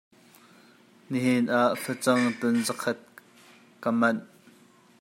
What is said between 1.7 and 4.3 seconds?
facang tun zakhat ka manh.